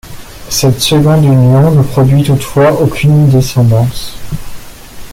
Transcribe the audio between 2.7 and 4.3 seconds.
aucune descendance.